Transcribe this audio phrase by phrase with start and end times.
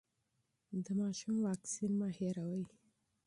[0.83, 2.63] د ماشوم واکسین مه هېروئ.